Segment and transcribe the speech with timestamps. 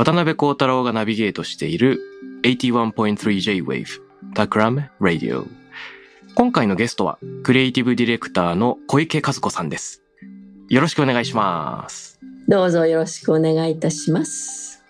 [0.00, 2.00] 渡辺幸太郎がナビゲートしている
[2.42, 4.00] 81.3J-Wave
[4.32, 5.46] Takram Radio
[6.34, 10.02] 今回のゲストはクリエイティブディレクターの小池和子さんです。
[10.70, 12.18] よろしくお願いします。
[12.48, 14.82] どうぞよろしくお願いいたします。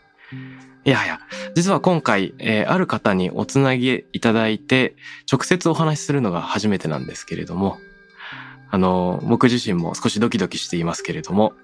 [0.85, 1.19] いやいや
[1.57, 4.95] 実は今回、えーある方におつなぎいただいて
[5.29, 7.79] 直接お話しするのが初めてなんですけれども
[8.71, 11.55] あの僕自身も少しドキドキしていますけれども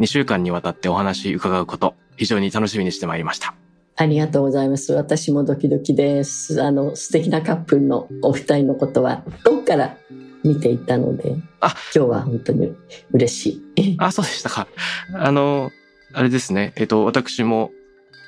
[0.00, 3.54] 2週間にわたってお話伺うこと非常に楽しみにしてまいりました
[4.00, 4.92] ありがとうございます。
[4.92, 6.62] 私もドキドキです。
[6.62, 9.96] あの、素敵なカップルのお二人のことは、どっから
[10.44, 12.76] 見ていたので、あ今日は本当に
[13.10, 13.96] 嬉しい。
[13.98, 14.68] あ、そうでしたか。
[15.14, 15.72] あの、
[16.12, 16.72] あれですね。
[16.76, 17.72] えっと、私も、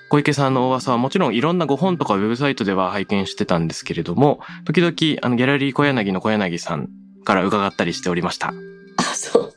[0.09, 6.89] 小池さんのお噂はもちろんいろんなご本とかウェブサイトでは拝見してたんですけれども、時々、あの、ギャラリー小柳の小柳さん
[7.25, 8.53] から伺ったりしておりました。
[8.97, 9.50] あ、そう。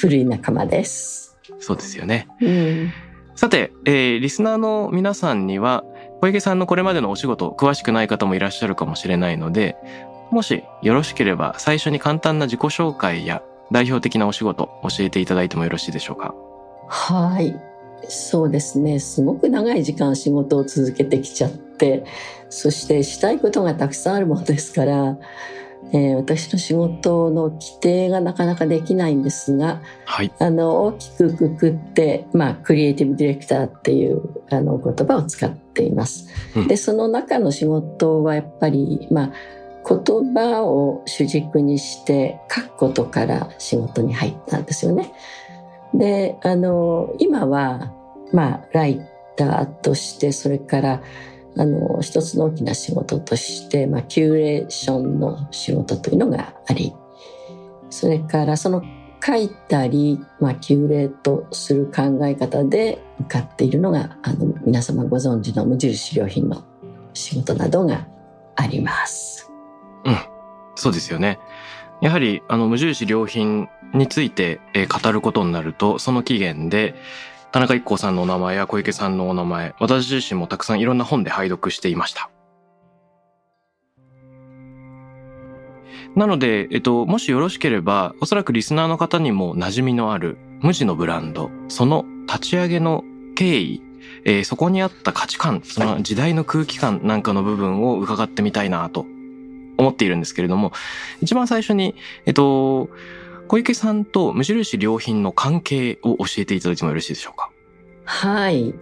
[0.00, 1.36] 古い仲間です。
[1.58, 2.26] そうですよね。
[2.40, 2.92] うん。
[3.36, 5.84] さて、えーリスナーの皆さんには、
[6.20, 9.76] 小池さんのこれまでのお仕事、詳しくない方もいらっしゃるかもしれないので、
[10.30, 16.34] もしよろしければ最初に簡単な自己紹介や代表的なお仕事教えていただいてもよろしいでしょうか？
[16.88, 17.54] はい。
[18.08, 18.98] そうですね。
[19.00, 22.04] すごく長い時間仕事を続けてきちゃって、
[22.48, 25.18] そしてしたいことがたくさんあるものですから、
[25.92, 30.32] えー私の仕事の規定がなかなかできないんですが、はい。
[30.38, 36.28] あの、大きくくくって、まあ、クリエイティブディレクターっていう、あの、言葉を使っています。
[36.56, 39.32] うんで、その中の仕事はやっぱり、まあ、
[39.88, 45.12] 言葉を主軸にして書くことから仕事に入ったんですよね。
[45.94, 47.92] で、あの、今は、
[48.32, 49.00] まあ、ライ
[49.36, 51.02] ターとして、それから、
[51.60, 56.94] あの、一つの大きな仕事として、まあ、キュレーションの仕事というのがあり、
[57.90, 58.82] それからその
[59.22, 66.64] 書いたり、まあ、キュレートする考え方で向かっているのが、あの、皆様ご存知の無印良品の
[67.12, 68.06] 仕事などが
[68.56, 69.52] あります。
[70.76, 71.38] そうですよね。
[72.00, 76.94] やはり、あの、無印良品について、語ることになると、その起源で、
[77.52, 82.30] 田中一行さんのお名前や小池さんのお名前、私自身もたくさんいろんな本で拝読していました。
[86.14, 93.82] なので、えっと、もしよろしければ、おそらくリスナーの方にも馴染みのある無地のブランド、その立ち上げの経緯、
[94.24, 99.06] えーそこにあった価値観、その時代の空気感なんかの部分を伺ってみたいなと
[99.78, 100.72] 思っているんですけれども、
[101.20, 101.94] 一番最初に、
[102.26, 102.90] えっと、
[103.50, 107.50] 小池さんと無印良品の関係を教えていただいてもよろしいでしょうか？
[108.04, 108.72] はい。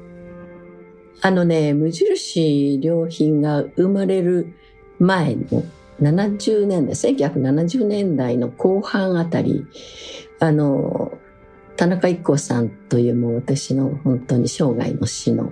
[1.23, 4.53] あのね、無印良品が生まれる
[4.99, 5.65] 前の
[6.03, 9.65] 70年代、1970年代の後半あたり、
[10.39, 11.17] あの、
[11.79, 15.50] 田中一子さんというもう私の本当に生涯の死の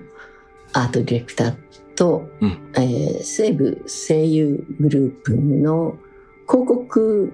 [0.74, 1.54] アートディレクター
[1.94, 5.96] と、うんえー西武声優グループの
[6.46, 7.32] 広告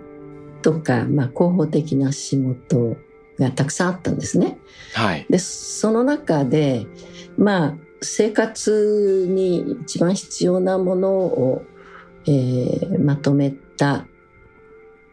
[0.63, 2.97] とか、まあ、広報的な仕事
[3.39, 4.59] がたくさんあったんですね。
[4.95, 5.27] はい。
[5.29, 6.87] でその中で
[7.37, 11.63] まあ生活に一番必要なものを、
[12.27, 14.07] えーまとめた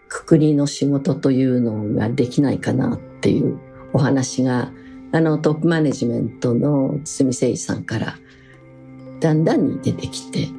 [0.07, 3.59] くくりの仕事というのができないかなっていう
[3.93, 4.71] お話が
[5.11, 8.17] あのトップマネジメントの堤誠一さんから
[9.19, 10.58] だんだんに出てきて、うん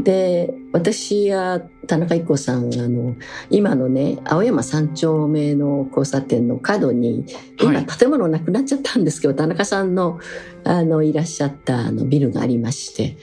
[0.00, 3.14] で私や田中一子さんあの
[3.50, 7.24] 今のね青山三丁目の交差点の角に
[7.60, 7.86] 今、はい。
[7.86, 10.18] 建物なくなっちゃったんですけど田中さんの
[10.64, 13.16] あのいらっしゃったあのビルがありまして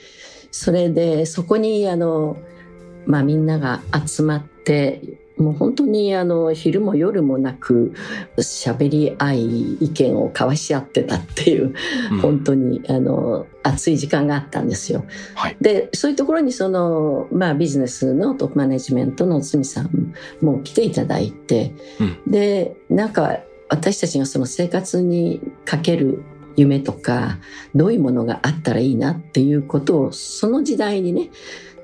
[0.50, 2.36] それでそこにあの、
[3.06, 5.02] まあ、みんなが集まって
[5.36, 7.92] もう本当にあの昼も夜もなく
[8.38, 11.74] 喋り合い意見を交わし合ってたっていう、
[12.12, 15.04] うん本当にあの熱い時間があったんですよ。
[15.34, 15.56] はい。
[15.60, 26.22] でそういうところにその、まあ、ビジネスのトップマネジメントの堤さんも来ていただいて、うんでなんか私たちがその生活にかける
[26.56, 27.38] 夢とか
[27.74, 31.30] どういうものがあったらいいなっていうことをその時代にね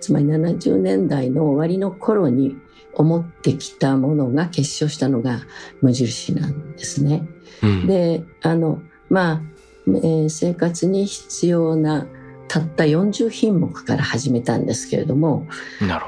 [0.00, 2.56] つまり70年代の終わりの頃に
[2.94, 5.40] 思ってきたものが結晶したのが
[5.80, 7.26] 無印なんですね。
[7.62, 7.86] うん。
[7.86, 9.42] であのまあ、
[9.86, 12.06] えー生活に必要な
[12.48, 15.46] たった40品目から始めたんですけれども。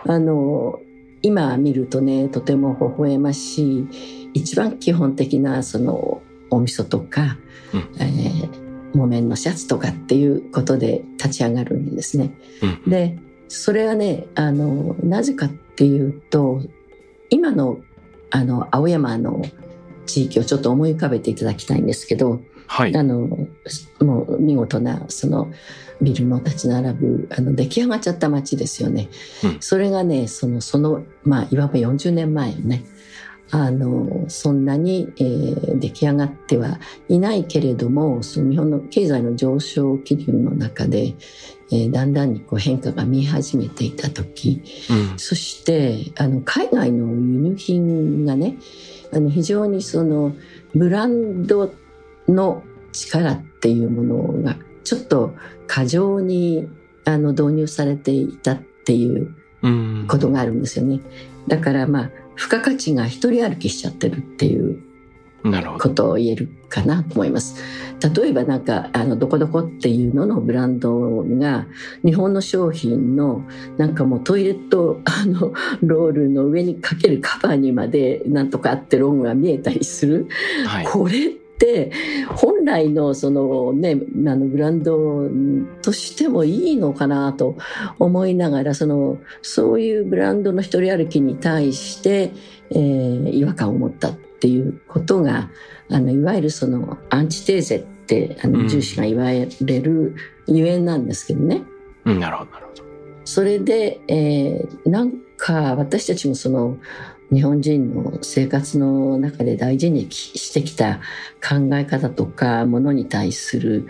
[0.07, 0.81] あの
[1.25, 6.21] 今見るとねとても微笑ましい一番基本的なその
[6.51, 7.39] お味噌とか、
[7.73, 8.63] うんえー
[8.95, 12.31] 木綿のシャツとかっていうことで立ち上がるんですね。
[12.63, 12.91] うん。
[12.91, 13.19] で
[13.49, 15.49] それはねあのなぜか
[15.83, 16.63] っていうと
[17.29, 17.81] 今の
[18.31, 19.43] あの青山の
[20.07, 22.97] 地域をちょっと思い浮かべていただきたいんですけど、はい。
[22.97, 23.29] あの
[24.01, 25.53] もう見事なその
[26.01, 29.09] ビルの立ち並ぶあの出来上がっちゃった街ですよね。
[29.43, 32.85] うんそれがねそのそのまあいわば40年前よね。
[33.51, 41.17] あのそんなに、えー出来上がってはいないけれどもその日本の経済の上昇気流の中で、
[41.73, 45.19] えーだんだんにこう変化が見え始めていた時うん。
[45.19, 48.57] そしてあの海外の輸入品がね
[49.13, 50.35] あの非常にその
[50.75, 51.73] ブランド
[52.29, 55.35] の力っていうものがちょっと
[55.67, 56.69] 過剰に
[57.05, 60.07] あの導入されていたっていううん。
[60.09, 61.01] ことがあるんですよね。
[61.49, 64.83] だからまあ付加価値が一人歩きしちゃってるっていう。
[65.79, 67.63] ことを言えるかなと思います。
[68.15, 71.67] 例えばなんか、あの、どこどこっていうののブランドが、
[72.05, 73.45] 日本の商品の、
[73.77, 75.53] なんかもうトイレット、あの、
[75.83, 80.27] ロールの上にかけるカバーにまで、なんとかあってロゴが見えたりする。
[80.67, 80.85] はい。
[80.87, 81.93] これって、
[82.29, 85.29] 本来のそのね、あの、ブランド
[85.83, 87.57] としてもいいのかなと
[88.01, 92.33] 思いながら、その、そういうブランドの一人歩きに対して、
[92.71, 94.13] えー違和感を持った
[94.43, 95.51] っていうことが、
[95.89, 99.47] あの、いわゆるその、アンチテーゼって、あの、うん重視が言われ
[99.81, 100.17] る
[100.49, 101.63] ゆえんなんですけどね。
[102.05, 102.19] うん。
[102.19, 102.51] なるほど。
[102.51, 102.83] なるほど。
[103.25, 106.79] それで、えーなんか私たちもその
[107.33, 111.01] 日本人の生活の中で大事にしてきた
[111.41, 113.87] 考え方とかものに対する、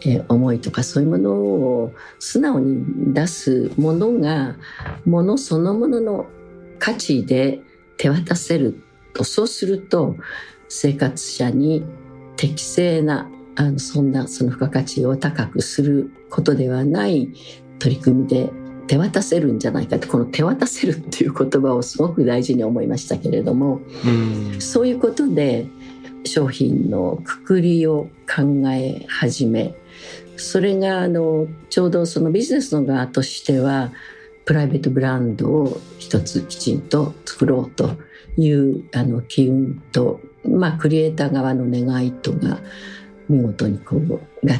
[0.00, 4.56] えー思いとかそういうものを素直に出すものが
[5.04, 6.26] ものそのものの
[6.78, 7.60] 価値で
[7.98, 8.89] 手渡せると
[9.22, 10.16] そうすると
[10.68, 11.84] 生活者に
[12.36, 17.28] 適正なあのそんなその付加価値を高くすることではない
[17.78, 18.50] 取り組みで
[18.86, 24.10] 手渡せるんじゃないかとこの手渡せるっていう言葉をすごく大事に思いましたけれどもう
[24.56, 24.60] ん。
[24.60, 25.66] そういうことで
[26.24, 29.74] 商品のくくりを考え始め
[30.36, 33.92] それがあのちょうどそのビジネスの側としては
[34.44, 37.96] プライベートブランドを一つきちんと作ろうと
[38.36, 42.60] いうあの機運と、まあ、クリエイター側の願いとが
[43.28, 44.18] 見事にこう合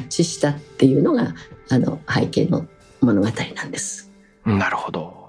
[0.09, 1.33] 致したっていうのが
[1.69, 2.65] あの背景の
[3.01, 4.11] 物語なんです。
[4.45, 5.21] なるほど。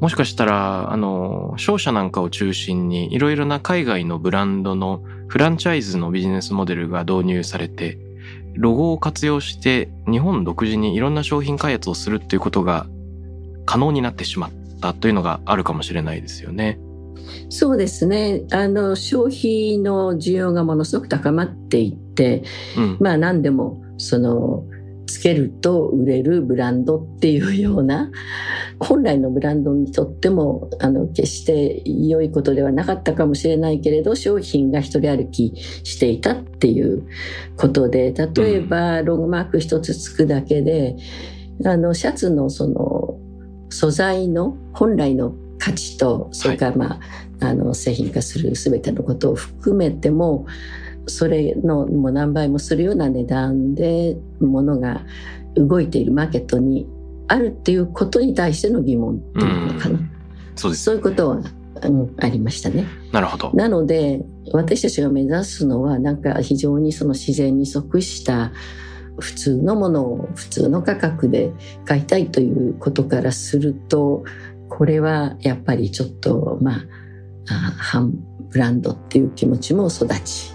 [0.00, 7.98] もしかしたら、あの、商社なんかを中心にいろいろな海外のブランドのフランチャイズのビジネスモデルが導入されて、
[8.54, 12.86] ロゴを活用して日本独自にいろんな商品開発をするっていうことが
[13.66, 16.78] 可能になってしまったというのがあるかもしれないですよね。
[17.48, 18.42] そうですね。
[18.50, 22.42] あの、消費の需要がものすごく高まっていって、
[22.76, 22.96] うん。
[23.00, 24.64] まあ何でも、その、
[25.06, 28.10] つけると売れるブランドっていうような、
[28.78, 37.06] 本来のブランドにとっても、あの、決して良いことではなかったかもしれないけれど、商品が一人歩きしていたっていう
[37.56, 40.96] ことで、例えば、ロゴマーク一つつくだけで、
[41.64, 43.18] あの、シャツのその、
[43.70, 47.00] 素材の本来の価値と、それからま
[47.40, 50.46] あ、あの、製品化する全てのことを含めても、
[51.06, 55.02] それのもう何倍もするような値段で物が
[55.54, 56.86] 動いているマーケットに
[57.28, 59.98] あるっていうことに対しての疑問っていうのかな。
[60.56, 60.84] そうです。
[60.84, 61.40] そういうことは、
[61.82, 62.86] うん、ありましたね。
[63.12, 63.50] なるほど。
[63.54, 64.20] なので、
[64.52, 68.52] 私たちが目指すのは、なんか非常にその自然に即した
[69.18, 71.52] 普通のものを普通の価格で
[71.84, 74.24] 買いたいということからすると、
[74.68, 76.76] これはやっぱりちょっと、まあ、
[77.50, 78.12] あ反
[78.50, 80.54] ブランドっていう気持ちも育ち、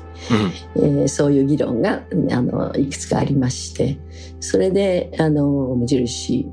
[0.77, 1.01] うん。
[1.01, 3.99] えーそういう議論があのいくつかありまして
[4.39, 5.43] それであの
[5.75, 6.47] 無印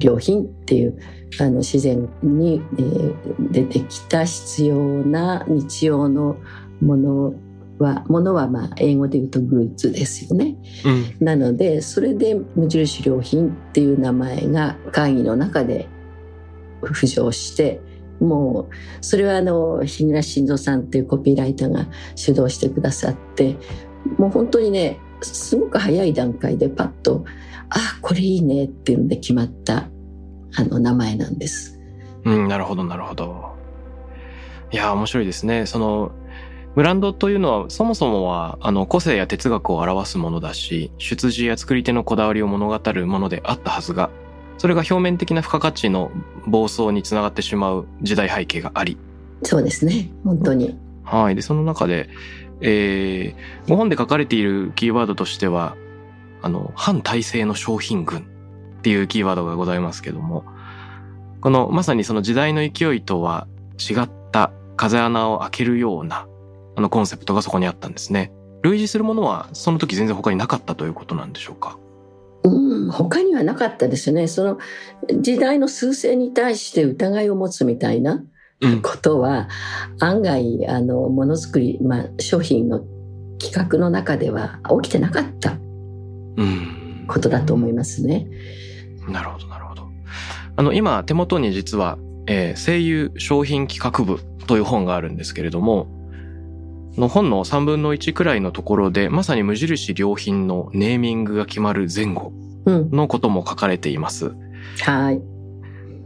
[0.00, 0.98] 良品っていう
[1.38, 6.36] あの自然に、えー、出てきた必要な日用の
[6.80, 7.34] もの
[7.80, 10.56] はものはまあ英語で言うとグッズですよね。
[10.84, 15.88] うん、なのでそれで無印良品っていう名前が会議の中で
[16.82, 17.80] 浮上して
[18.20, 23.56] もうそれはあの日暮慎三さんっていうコピーライターが主導してくださって
[24.18, 27.24] もう本当にねすごく早い段階でパッと
[27.70, 29.88] あこれいいねっていうので決まった
[30.56, 31.80] あの名前なんです。
[32.24, 33.54] うん、なるほどなるほど。
[34.72, 35.66] いや面白いですね。
[35.66, 36.12] その
[36.74, 44.10] ブランドというのはそもそもはあの個性や哲学を表すものだし出自や作り手のこだわりを物語るものであったはずが
[44.58, 46.10] それが表面的な付加価値の
[46.46, 48.98] 暴走につながってしまう時代背景があり。
[49.42, 50.10] そうですね。
[50.22, 50.78] 本当に。
[51.02, 51.34] はい。
[51.34, 52.10] でその中で、
[52.60, 55.76] えー、ご本で書かれているキーワードとしては
[56.42, 58.22] あの反体制の商品群っ
[58.82, 60.44] ていうキーワードがございますけども
[61.40, 63.46] このまさにその時代の勢いとは
[63.78, 66.26] 違った風穴を開けるような
[66.80, 68.32] あのコンセプトがそこにあったんですね。
[68.62, 71.78] 類似するものはその時全然他になかったということなんでしょうか？
[72.42, 74.28] うん、他にはなかったですね。
[74.28, 74.58] その
[75.20, 78.24] 時代の趨勢に対して疑いを持つみたいな
[78.82, 79.50] ことは、
[80.00, 82.82] うん、案外、あの、ものづくり、まあ、商品の
[83.38, 85.58] 企画の中では起きてなかった
[87.08, 88.26] ことだと思いますね。
[89.06, 89.86] うん、なるほど、なるほど。
[90.56, 95.99] あの、今、手元に実は、えー、声優商品企画部という本があるんですけれども、
[96.96, 102.32] の本の3分の1くらいのところで、まさに無印良品のネーミングが決まる前後
[102.66, 104.26] のことも書かれています。
[104.26, 104.36] うん、
[104.82, 105.20] はい。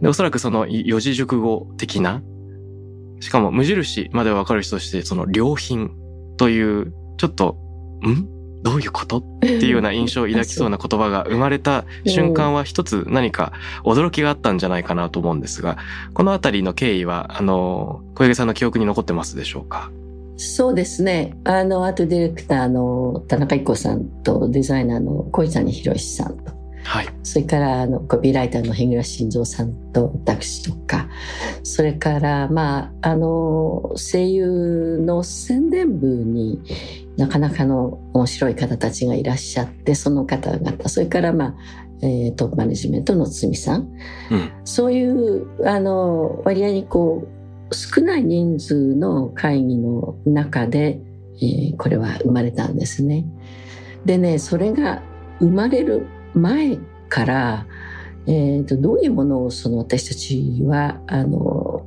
[0.03, 2.23] で、おそらくその四字熟語的な、
[3.21, 5.91] しかも無印までわかる人として、その良品
[6.37, 7.57] という、ちょっと、
[8.07, 8.29] ん？
[8.63, 9.19] どういうこと？
[9.19, 13.53] っていうような印象を抱きそうな言葉が生まれた瞬間は一つ何か
[13.85, 15.77] 驚きがあったんじゃないかなと思うんですが、
[16.13, 19.91] このあたりの経緯は、あの、小池さんの記憶に残ってますでしょうか？
[20.37, 21.37] そうですね。
[21.45, 26.53] あの、アートディレクターの田中一子さんとデザイナーの小泉博さんと、
[26.85, 27.09] はい。
[27.23, 31.09] それからあのコピーライターの日暮慎三さんと私とか、
[31.63, 36.61] それからまあ、あの、声優の宣伝部に
[37.17, 41.55] なかなかの面白い方たちがいらっしゃって、その方々、それからまあ、
[42.03, 43.89] えー、トップマネジメントの堤さん、
[44.31, 51.01] うん、そういうあの割合にこう少ない人数の会議の中で、
[51.37, 53.27] えー、これは生まれたんですね。
[54.05, 55.03] でね、それが
[55.41, 56.79] 生まれる前
[57.09, 57.67] から、
[58.27, 61.85] えーと、どういうものをその私たちはあの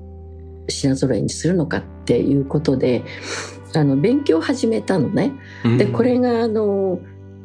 [0.69, 3.03] 品揃えにするのかっていうことで
[3.73, 5.33] あの勉強を始めたのね。
[5.77, 6.99] でこれがあの、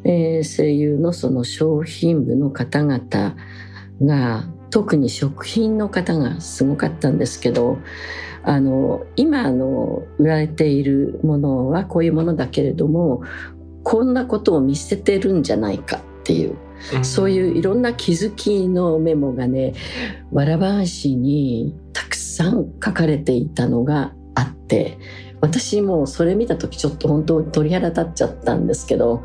[0.05, 3.37] えー、声優のその商品部の方々
[4.03, 7.79] が特に食品の方がすごかったんですけど
[8.43, 13.23] あの今あの売られているものはこういうものだけれども
[13.85, 16.57] こんなことを見せてるんじゃないかっていう、
[16.95, 19.75] うん、そういういろんな気づきのメモがね
[20.33, 24.99] わらばんしにたくさん書かれていたのがあって
[25.43, 29.23] 私もそれ見た時ちょっと本当鳥肌立っちゃったんですけど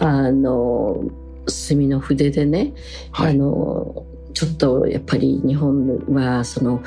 [0.00, 1.02] あの
[1.48, 2.74] 墨の筆でね、
[3.10, 4.04] はい、あの
[4.36, 6.82] ちょっとやっぱり日本はその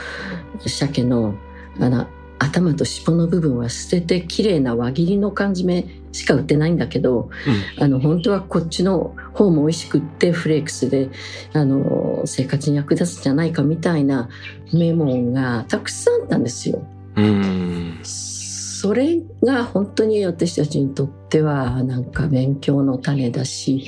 [0.68, 1.34] 鮭の
[1.80, 7.32] あの頭と尻尾の部分は捨てて綺麗な輪切りの缶詰しか売ってないんだけど、
[7.78, 11.10] うん、あの本当はこっちの方も美味しくってフレークスで
[11.54, 14.30] あの生活に役立つんじゃないかみたいな
[14.72, 16.86] メモがたくさんあったんですよ。
[17.16, 23.88] うんそれが本当に私たちにとってはなんか勉強の種だし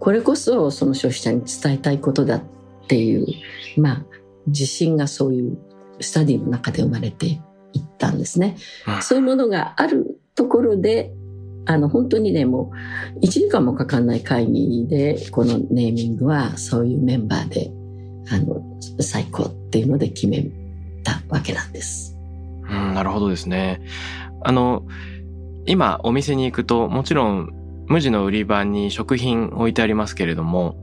[0.00, 2.42] これこそその消費者に伝えたいことだっ
[2.92, 3.26] ていう
[3.78, 4.04] まあ
[4.46, 5.58] 自信がそういう
[6.00, 7.38] スタディの中で生まれてい
[7.78, 8.56] ったんですね。
[8.86, 11.10] うん、そういうものがあるところで
[11.64, 12.70] あの本当にねも
[13.16, 17.72] う1時間もかかんない会議でこのネーミングはそういうメンバーで
[18.30, 18.62] あの
[19.00, 20.46] 最高っていうので決め
[21.02, 22.14] たわけなんです。
[22.62, 23.80] うん、なるほどですね。
[24.42, 24.84] あの
[25.64, 27.52] 今お店に行くともちろん
[27.86, 30.82] 無地の売り場に食品置いてありますけれども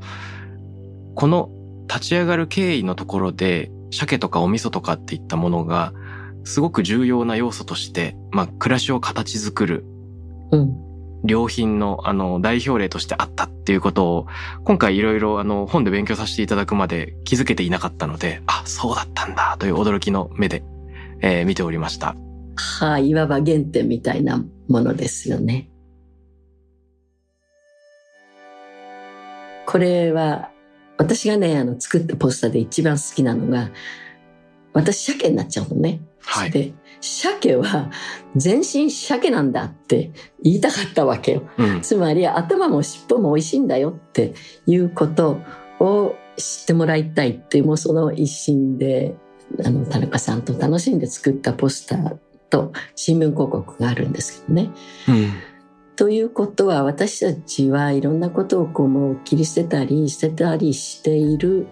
[1.13, 1.51] この
[1.89, 5.93] 立ち上がる経緯のところで鮭とかお味噌とかっていったものが、
[6.43, 9.85] すごく重要な要素として、まあ、暮らしを形作る、
[10.51, 10.75] うん、
[11.25, 14.27] 良品の、あの、代表例としてあったっていうことを、
[14.63, 20.63] 今回いろいろ、あの、本で勉強させていただくまで気づけていなかったので、あ、そうだったんだ、という驚きの目で、
[21.21, 22.15] えー、見ておりました。
[22.55, 25.69] はい、いわば原点みたいなものですよね。
[29.65, 30.49] これは、
[30.99, 33.69] 私がね、あの、作ったポスターで一番好きなのが、
[34.73, 36.01] 私、鮭になっちゃうのね。
[36.21, 36.51] はい。
[36.51, 37.89] で、鮭は
[38.35, 40.11] 全身鮭なんだって
[40.43, 41.43] 言いたかったわけよ。
[41.57, 41.81] うん。
[41.81, 44.33] つまり頭も尻尾も美味しいんだよって
[44.67, 45.39] いうこと
[45.79, 49.15] を知ってもらいたいっていう、もうその一心で、
[49.63, 52.17] あの、田中さんと楽しんで作ったポスター
[52.49, 54.69] と新聞広告があるんですけどね。
[55.07, 55.31] うん。
[55.99, 61.67] ということは私たちはいろんなことをこうもう切り捨てたり捨てたりしている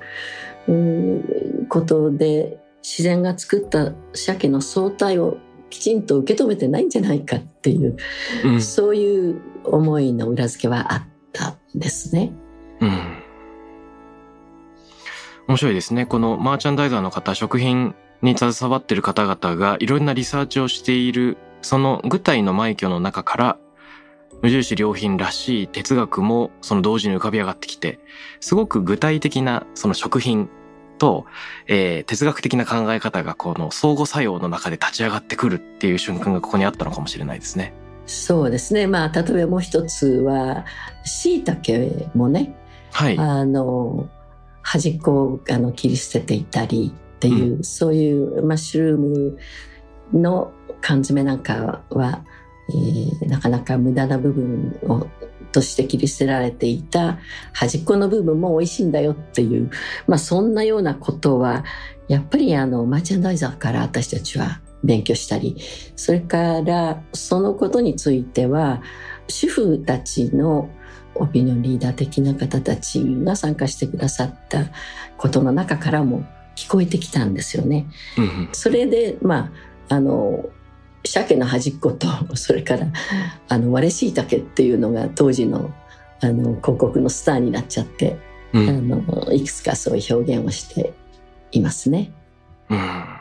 [0.68, 5.38] うんことで自然が作った鮭の相対を
[5.70, 7.96] きちんと受け止めてないんじゃないかっていう、
[8.44, 8.62] うん。
[8.62, 12.34] そういう思いの裏付けはあったんですね。
[12.82, 13.24] うん。
[15.48, 16.06] 面白いですね。
[16.06, 23.58] このマーチャンダイザーの方、食品に携わっている方々がいろんなリサーチをしている、その具体の枚挙の中から、
[24.42, 28.00] 無印良品らしい哲学もその同時に浮かび上がってきて、
[28.40, 30.50] すごく具体的なその食品
[30.98, 31.26] と、
[31.68, 37.74] えー哲学的な考え方がこの相互作用の中で立ち上がってくるっていう瞬間がここにあったのかもしれないですね。
[38.08, 38.88] そうですね。
[38.88, 40.66] まあ、例えばもう一つは、
[41.04, 42.56] 椎茸もね、
[42.92, 43.18] はい。
[43.18, 44.10] あの、
[44.62, 49.38] 端っこをあの切り捨てていたりっていう、そういうマッシュルーム
[50.14, 52.24] の缶詰なんかは、
[52.70, 55.08] えーなかなか無駄な部分を
[55.52, 57.20] として切り捨てられていた
[57.54, 59.72] 端っこの部分も美味しいんだよっていう、
[60.08, 61.64] まあそんなようなことは、
[62.08, 65.58] やっぱりあの、マーチャンダイザーから私たちは勉強したり、
[65.96, 68.82] それからそのことについては、
[69.28, 70.70] 主婦たちの
[71.16, 74.68] オピニオンリーダー的な方たちが参加してくださった
[75.18, 77.88] ことの中からも聞こえてきたんですよね。
[78.18, 79.52] うんうんそれで、ま
[79.90, 80.50] あ、あの、
[81.12, 82.88] 鮭の端っこと、 それから、
[83.48, 85.74] あの、割れ椎茸っていうのが当時の、
[86.22, 88.18] あの、広告のスターになっちゃって、
[88.54, 90.94] あうんの、いくつかそういう表現をして
[91.52, 92.12] いますね。
[92.70, 93.18] うん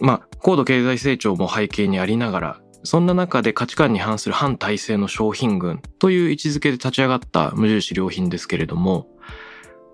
[0.00, 9.06] まあ、高度経済成長も背景にありながら、そんな中で価値観に反する反体制の商品群という位置づけで立ち上がった無印良品ですけれども、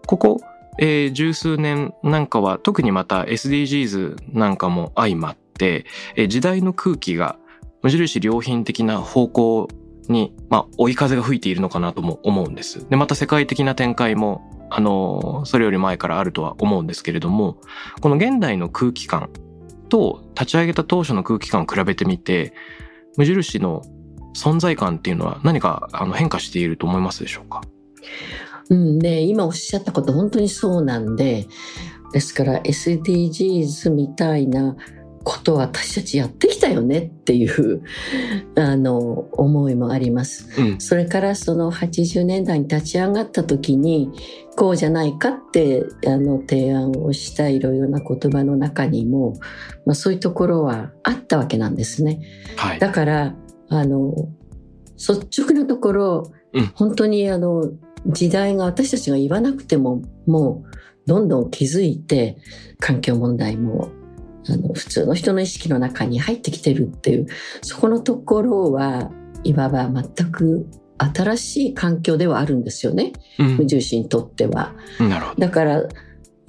[0.06, 0.40] ここ、
[0.78, 5.86] えー十数年なんかは特にまた SDGs なんかも相まって、
[6.16, 7.38] えー時代の空気が
[7.82, 9.68] 無印良品的な方向
[10.08, 12.88] に、まあ、追い風が吹いているのかなとも思うんです。
[12.88, 17.58] で、また世界的な展開も、あのそれより前からあるとは思うんですけれども、
[18.00, 19.30] この現代の空気感
[19.88, 22.52] と立ち上げた当初の空気感を比べてみて、
[23.16, 23.82] 無印の
[24.34, 27.62] 存在感っていうのは何かあの変化していると思いますでしょうか？
[28.70, 31.46] うん、で、今おっしゃったこと本当にそうなんで、
[32.12, 34.76] ですから SDGs みたいな
[35.26, 37.82] ことを私たちやってきたよねっていう、
[38.54, 40.48] あの、思いもあります。
[40.56, 40.80] うん。
[40.80, 44.12] それからその80年代に立ち上がった時に、
[44.56, 49.34] こうじゃないかって、あの、提案をしたいろいろな言葉の中にも、
[49.84, 52.20] まあそういうところはあったわけなんですね。
[52.54, 52.78] はい。
[52.78, 53.34] だから、
[53.68, 54.28] あの、
[54.96, 57.70] 率直なところ、うん本当にあの、
[58.04, 62.36] 時代が私たちが言わなくても、もう、どんどん気づいて、
[62.80, 63.90] 環境問題も、
[64.48, 67.26] あの、普通の人の意識の中に入ってきてるっていう、
[67.62, 69.10] そこのところは、
[69.44, 70.66] いわば全く
[70.98, 73.12] 新しい環境ではあるんですよね。
[73.38, 74.74] うん無印にとっては。
[74.98, 75.40] なるほど。
[75.40, 75.82] だから、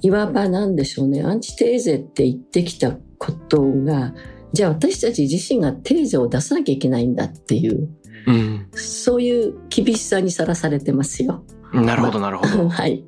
[0.00, 4.14] いわばなんでしょうね、アンチテーゼって言ってきたことが、
[4.52, 7.88] じゃあ私たち自身がテーゼを出さなきゃいけないんだっていう、
[8.28, 8.68] うん。
[8.72, 11.42] そういう厳しさにさらされてますよ。
[11.72, 12.68] なるほど、なるほど。
[12.70, 13.04] はい。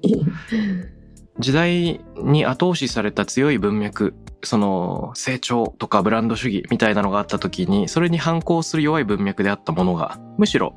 [1.38, 10.74] 時代に後押しされた強い文脈、その成長とかブランド主義みたいなのがあった時に、それに反抗する弱い文脈であったものが、むしろ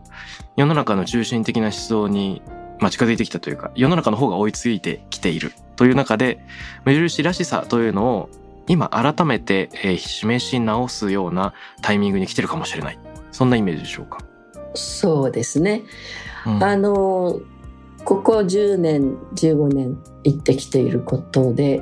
[0.58, 2.42] 世の中の中心的な思想に、
[2.80, 6.46] まあ、近づいてきたというか、世の中の方が追いついてきているという中で、
[6.86, 8.30] 無印らしさというのを
[8.68, 13.00] 今改めて、えー示し直すようなタイミングに来てるかもしれない。
[13.32, 14.20] そんなイメージでしょうか？
[14.74, 15.84] そうですね。
[16.46, 17.40] うんあの、
[18.04, 21.82] ここ10年、15年言ってきていることで、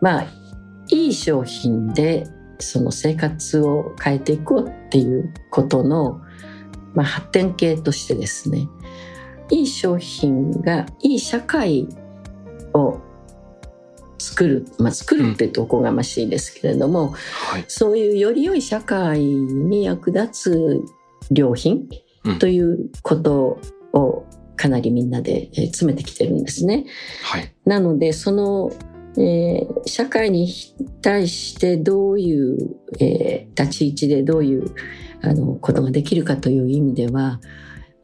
[0.00, 0.26] まあ、
[0.90, 2.26] いい商品で
[2.58, 6.20] その生活を変えていこうっていうことの、
[6.94, 8.68] まあ、発展系としてですね、
[9.50, 11.88] いい商品がいい社会
[12.74, 13.00] を
[14.18, 17.14] 作る、まあ、作るってとおこがましいですけれども、
[17.50, 17.64] はい。
[17.66, 20.84] そういうより良い社会に役立つ
[21.30, 21.88] 良品
[22.24, 23.58] うんということ
[23.92, 26.84] をかなりみんなでえー詰めてきてるんですね。
[27.22, 27.54] はい。
[27.64, 28.70] なので、その、
[29.16, 30.48] えー社会に
[31.02, 34.74] 対してどういう、えー立ち位置でどういう
[35.22, 37.40] あの、ことができるかという意味では、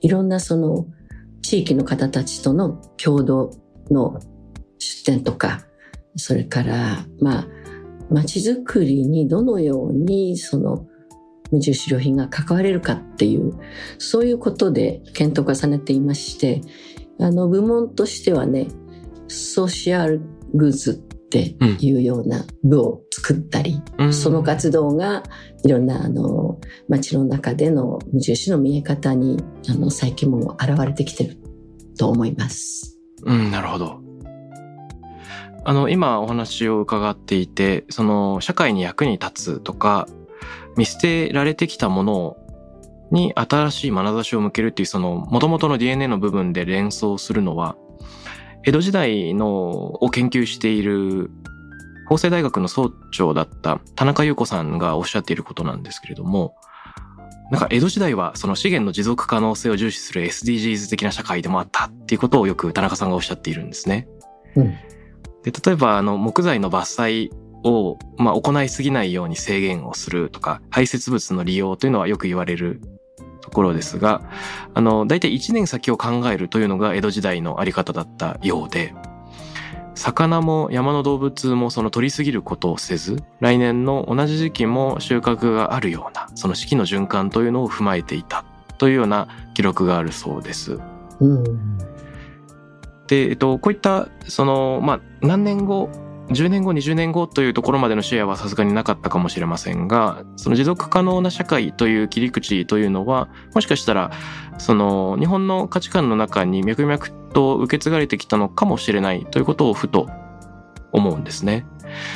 [0.01, 0.87] いろんなその、
[1.43, 3.51] 地域の方たちとの共同
[3.91, 4.21] の
[4.79, 5.61] 出展とか、
[6.17, 7.49] それから、まあ、
[8.11, 10.87] 街づくりにどのようにその
[11.52, 13.52] 無印良品が関われるかっていう、
[13.98, 16.61] そういうことで検討を重ねていまして、
[17.18, 18.68] あの部門としてはね、
[19.28, 20.20] ソーシャル
[20.54, 25.24] グッズっていうような部を作ったり、うん、その活動が
[25.64, 31.38] いろんなあの街の中での無印の見え方にあの最近も現れてきてる
[31.98, 32.98] と思います。
[33.24, 34.06] うん、なるほど。
[35.68, 40.06] あの、今お話を伺っていて、その、社会に役に立つとか、
[40.77, 42.37] 見捨てられてきたもの
[43.11, 47.77] に新しい眼差しを向けるっていう、その、元々の DNA の部分で連想するのは、
[48.65, 49.71] 江戸時代の、
[50.03, 51.31] を研究している、
[52.09, 56.55] 法政大学の総長だった田中優子さんがおっしゃっていることなんですけれども、
[57.51, 64.09] なんか江戸時代はその資源の持続可能性を重視する SDGs 的な社会でもあったっていうことをよく田中さんがおっしゃっているんですね。
[64.57, 64.71] うん、
[65.45, 67.31] で、例えば、あの、木材の伐採
[67.66, 72.81] を、まあ、行いすぎないように制限をするとか、排泄物の利用というのはよく言われる
[73.40, 74.22] ところですが、
[74.74, 78.94] あの、大体1年先を考えるというのが江戸時代のあり方だったようで、
[79.94, 88.44] 魚も山の動物もその取りすぎることをせず、来年の同じ時期も収穫があるような、その四季の循環というのを踏まえていた
[88.79, 90.79] というような記録があるそうです。
[91.20, 91.96] うん
[93.07, 95.88] で、えっと、こういった、その、まあ、何年後、
[96.29, 104.11] 10年後、20年後というところまでのシェアはさすがになかったかもしれませんが、その持続可能な社会という切り口というのは、もしかしたら、
[104.59, 106.99] その日本の価値観の中に脈々
[107.33, 110.09] と受け継がれてきたのかもしれないということをふと
[110.93, 111.65] 思うんですね。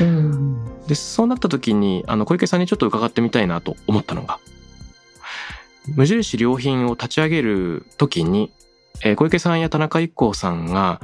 [0.00, 4.40] うん、で、そうなった時に、あの、小池さんにちょっと伺ってみたいなと思ったのが、
[5.94, 8.52] 無印良品を立ち上げる時に、
[9.02, 11.00] えー、小池さんや田中一行さんが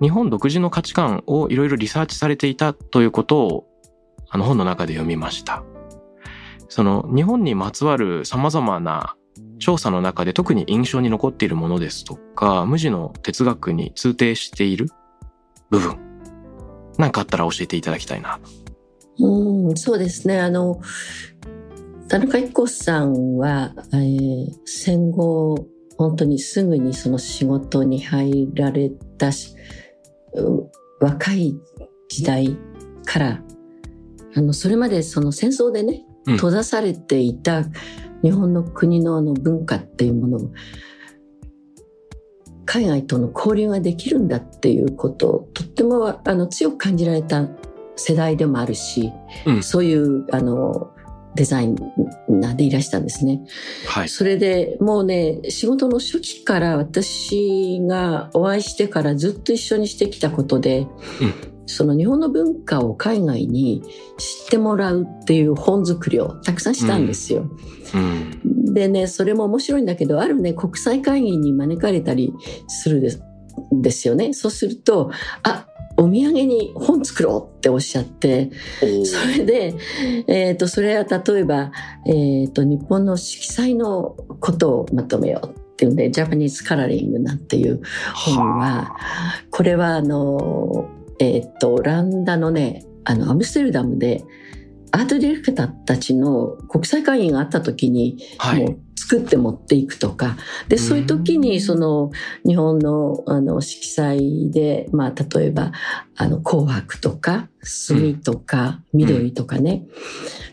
[0.00, 3.66] 日本独自の価値観をいろいろリサーチされていたということを
[4.28, 5.62] あの本の中で読みました。
[6.68, 9.14] その日本にまつわる様々な
[9.58, 14.88] 調査の中で特に印象に残っているものですとか、無地の哲学に通底している
[15.70, 15.98] 部分、
[16.98, 18.40] なんかあったら教えていただきたいな。
[19.18, 20.40] うん、そうですね。
[20.40, 20.80] あの、
[22.08, 29.54] 田中一子さんは、えー、戦後本当にすぐにその仕事に入られたし、
[31.00, 31.56] 若い
[32.08, 32.56] 時代
[33.04, 33.42] から、
[34.36, 37.64] あの、それまでその戦争でね、閉ざされていた
[38.22, 40.52] 日本の国のあの文化っていうものを、
[42.64, 47.48] 海外との交流ができるんだっていうことをとってもあの強く感じられた
[47.94, 49.12] 世代でもあるし、
[49.46, 50.93] うん、そういうあの
[51.34, 51.68] デザイ
[52.28, 53.40] ナーでいらしたんですね。
[53.86, 54.08] はい。
[54.08, 60.88] それでもうね、仕事の初期から私がお会いしてからずっと一緒にしてきたことで、うん、
[61.66, 63.82] その日本の文化を海外に
[64.18, 67.48] 知ってもらうっていう本作りをたくさんしたんですよ。
[67.94, 72.32] うん、うん、でね、それも面白いんだけど、あるね、国際会議に招かれたり
[72.68, 73.22] するです
[73.72, 74.32] ですよね。
[74.32, 75.10] そうすると、
[75.42, 75.66] あ、
[75.96, 78.50] お土産に本作ろうっておっしゃって、
[79.04, 79.74] それで、
[80.26, 81.70] えっ、ー、と、それは例えば、
[82.06, 87.80] えっ、ー、と、日本の色彩のことをまとめようっていうんで、ジャパニーズカラーリングなんていう
[88.14, 88.96] 本は、
[89.50, 90.88] これはあの、
[91.20, 94.24] えっ、ー、と、オランダのね、あの、アムステルダムで、
[94.90, 100.36] アートディレクターたちの国際会議があった時に、はい、もう作って持っていくとか、
[100.68, 102.10] で、そういう時にその
[102.46, 105.72] 日本のあの色彩で、まあ例えば
[106.16, 109.90] あの紅白とか墨とか緑とかね、うん、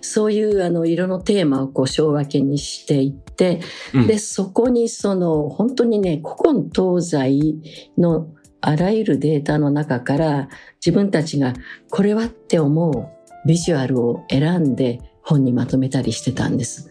[0.02, 3.62] そういうあの色のテーマをこう小分けにしていって、
[3.94, 7.56] うん、で、そこにその本当にね、古今東西
[7.98, 8.28] の
[8.62, 10.50] あらゆるデータの中から
[10.86, 11.54] 自分たちが
[11.90, 15.00] これはって思うビジュアルを選んで
[15.32, 16.89] 本にまとめたりしてたんです。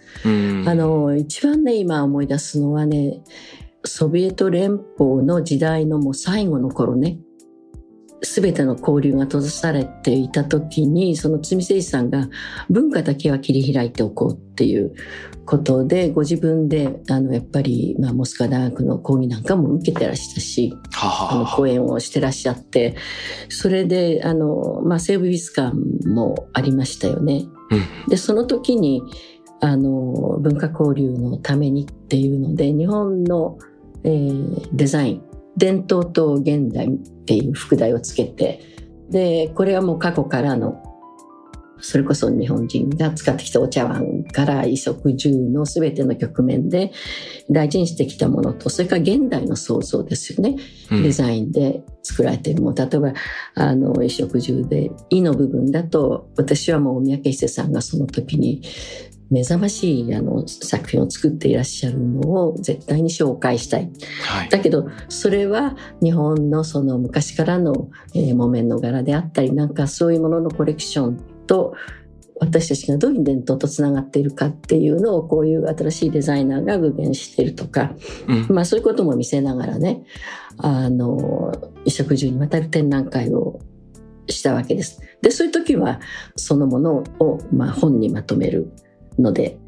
[0.67, 3.21] あの、一番ね、今思い出すのはね、
[3.85, 7.19] ソビエト連邦の時代のもう最後の頃ね、
[8.23, 12.29] すべての交流が閉ざされていた時に、その積誠司さんが
[12.69, 14.95] 文化だけは切り開いておこうっていう
[15.47, 22.95] ことで、ご自分で、あの、やっぱり、まあ、モスクワ大学の講義なんかも受けてらしたし、あの、講演をしてらっしゃって、
[23.49, 25.75] それで、あの、まあ、西部美術館
[26.07, 27.47] もありましたよね。
[28.09, 29.03] で、その時に、
[29.61, 33.59] あの、文化交流のためにっていうので、日本の、
[34.05, 35.23] えー、デザイン、
[35.57, 36.91] 伝統と現代っ
[37.27, 38.61] ていう副題をつけて、
[39.11, 40.80] で、これはもう過去からの
[41.81, 46.93] それこそ日本人が使ってきたお茶碗から衣食住の全ての局面で
[47.51, 50.57] 大事にしてきたものと、それから現代の創造ですよね。
[50.91, 52.77] デザインで作られているもの。
[52.77, 53.15] 例えば、
[53.55, 58.63] あの、衣食住で、衣の部分だと、私はもう三宅久さんがその時に、
[59.31, 63.91] 目覚ましいあの作品を作っていらっしゃるのを絶対に紹介したい。
[64.25, 71.75] はい、だけどそれは日本のその昔からの、えー、木綿の柄であったりなんかそういうもののコレクションと
[72.39, 77.93] 私たちがどういう伝統とつながっているかっていうのをこういう新しいデザイナーが具現しているとか、
[78.29, 80.05] うん、まあそういうことも見せながらね
[80.59, 83.59] あの衣食住にわたる展覧会を
[84.29, 85.03] したわけです。
[85.21, 86.01] でそういう時は
[86.37, 88.73] そのものを、まあ、本にまとめる
[89.19, 89.59] ので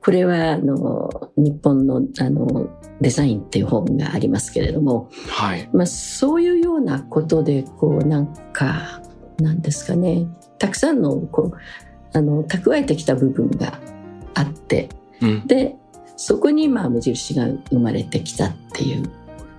[0.00, 5.68] これはあの日本のあのデザインっていう本がありますけれども、はい。
[5.72, 9.02] まあ、そういうようなことでこうなんか
[9.40, 10.28] なんですかね
[10.62, 11.58] たくさんのこう
[12.16, 13.80] あの蓄えてきた部分が
[14.34, 15.74] あって、うん、で
[16.16, 19.10] そこにまあ無印が生まれてきたっていう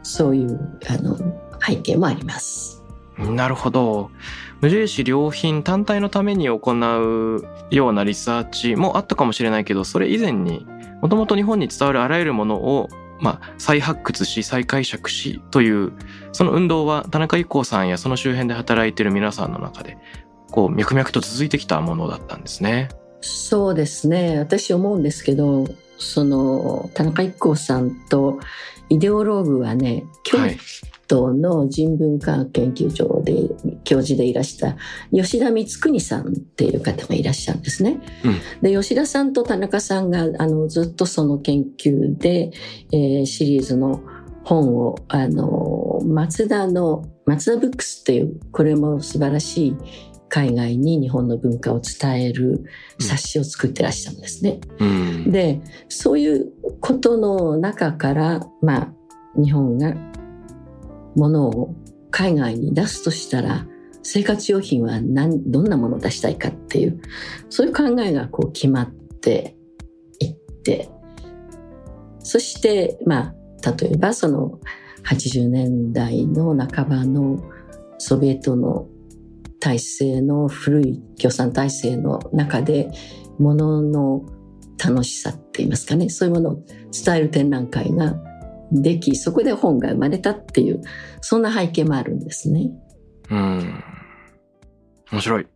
[0.02, 1.18] そういうあの
[1.62, 2.82] 背景もあります。
[3.18, 4.12] なるほど。
[4.62, 10.66] 無印良品単体のために行うようなリサーチもあったかもしれないけど、それ以前に
[11.02, 12.88] もともと日本に伝わるあらゆるものを
[13.20, 15.94] まあ、再発掘し再解釈しという
[16.34, 19.98] その運動は田中一行さんやその周辺で働いている皆さんの中で
[20.54, 22.90] こう脈々と続いてきたものだったんですね。
[23.22, 25.66] そうですね私思うんですけど
[25.98, 28.40] その田中一行さんと
[28.90, 30.38] イデオローグはね京
[31.08, 33.34] 都の人文科研究所で
[33.84, 34.76] 教授でいらした
[35.12, 38.00] 吉田光邦さんっていう方がいらっしゃるんですね。
[38.24, 42.52] うん、で吉田さんと田中さんがあのずっとその研究で、
[42.92, 44.02] えー、シリーズの
[44.44, 49.78] 本をあの松田の松田ブックスっていうこれも素晴らしい
[50.34, 52.66] 海外に日本の文化を伝える
[53.00, 54.62] 冊子を作ってらっしゃるんですね。
[54.80, 58.94] うん、でそういうことの中からまあ
[59.40, 59.94] 日本が
[61.16, 61.76] ものを
[62.10, 63.68] 海外に出すとしたら
[64.02, 67.00] 生活用品は何どんなものを出したいかっていう
[67.52, 69.56] そういう考えがこう決まって
[70.18, 70.90] いって
[72.24, 74.60] そしてまあ例えばその
[75.04, 77.40] 80年代の半ばの
[78.00, 78.88] ソビエトの
[79.64, 82.92] 体制の古い共産体制の中で
[83.40, 84.26] ものの
[84.78, 88.14] 楽しさって言いますかねそういうものを伝える展覧会が
[88.74, 90.82] できそこで本が生まれたっていう
[91.22, 92.72] そんな背景もあるんですね。
[93.30, 93.84] うん
[95.14, 95.48] 面白い。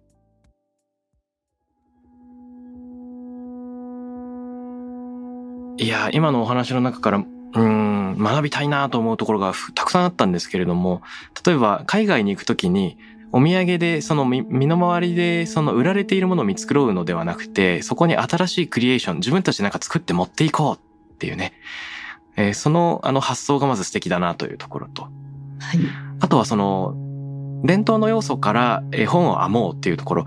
[5.80, 11.02] いや今のお話の中からうん学びたいなと思うところがたくさんあったんですけれども
[11.46, 12.98] 例えば海外に行くときに
[13.32, 21.54] お土産でその身の回りでその売られているものを見繕うのではなくて、そこに新しいクリエーション、自分たちでなんか作って持っていこうっていうね。
[22.38, 25.04] えー、そのあの発想がまず素敵だなというところと。
[25.04, 25.80] はい。
[26.20, 26.96] あとはその、
[27.64, 30.26] 伝統の要素から絵本を編もうっていうところ。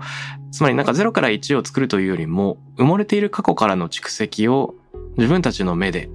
[0.51, 4.75] つまりなんか0から1を作るというよりも、埋もれている過去からの蓄積を
[5.17, 6.09] 自分たちの目で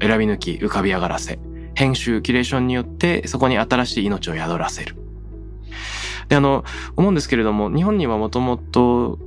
[0.00, 1.38] 選び抜き浮かび上がらせ、
[1.74, 5.07] 編集、キュレーションによってそこに新しい命を宿らせる。
[6.28, 6.64] で、あの、
[6.96, 9.18] 思うんですけれども、日本にはもともと、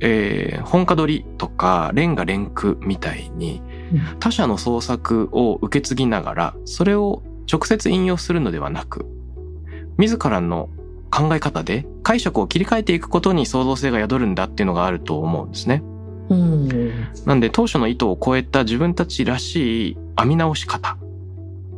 [0.00, 3.62] えー、本家取りとか、レンガ連句みたいに、
[4.20, 9.06] 他者の創作を受け継ぎながら、それを直接引用するのではなく、
[9.98, 10.68] 自らの
[11.10, 15.82] 考え方で解釈を切り替えていくことに創造性が宿るんだっていうのがあると思うんですね。
[16.28, 16.68] うん、
[17.24, 20.98] なんで当初の意図を超えた自分たちらしい編み直し方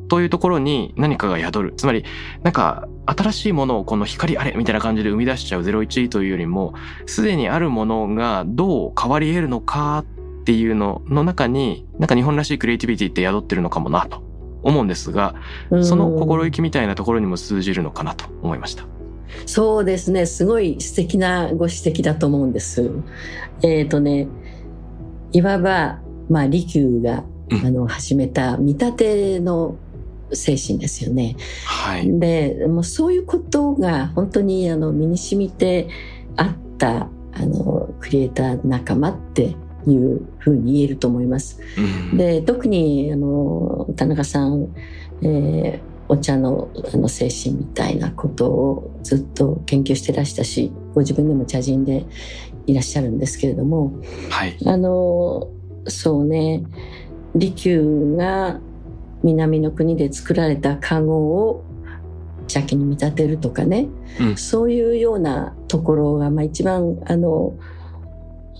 [0.08, 1.74] というところに何かが宿る。
[1.76, 2.04] つまり、
[2.42, 6.74] なんか新しいものをこの光あれみたいな感じで生み出しちゃう01というよりも、
[7.06, 10.04] すでにあるものがどう変わり得るのか
[10.40, 14.22] っていうのの中に、なんか日本らしいクリエイティビティって宿ってるのかもなと
[14.62, 15.34] 思うんですが、
[15.82, 18.84] その心意気みたいなところにも通じるのかなと思いました。
[19.46, 20.26] そうですね。
[20.26, 22.90] すごい素敵なご指摘だと思うんです。
[23.62, 24.28] えっ、ー、とね、
[25.32, 27.24] いわば、まあ、利休が、
[27.64, 29.76] あの、始めた見立ての
[30.32, 31.36] 精神ですよね。
[31.64, 35.88] はい、でもうそういうことが本当にあの身に染みて
[36.36, 41.60] あったあのクリエイター仲間っていうふうに言えると思います。
[42.12, 44.74] うん、で特にあの田中さん、
[45.22, 52.06] えー、お茶のあの精神みたいなことをずっと研究してらしたしご自分でも茶人で
[52.66, 53.92] いらっしゃるんですけれども、
[54.30, 55.48] はい、あの
[55.86, 56.64] そうね
[57.34, 58.60] 利休が
[59.22, 61.64] 南の国で作られたカゴを
[62.46, 63.88] 茶器に見立てるとかね、
[64.20, 67.54] うん、そういうようなところが、まあ、一番あの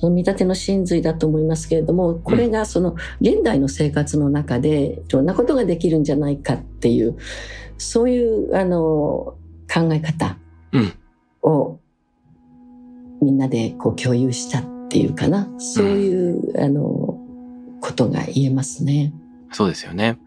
[0.03, 7.17] 見立ての真髄だと思いますけれどもこれがその現代の生活の中でいろんなことができるんじゃないかっていう
[7.79, 9.37] そういうあの
[9.73, 10.37] 考え方
[11.43, 11.79] を
[13.21, 15.49] みんなでこう共有したっていうかな。
[15.59, 17.19] そういう、あの
[17.81, 19.13] ことが言えますね。
[19.53, 20.19] そうですよね。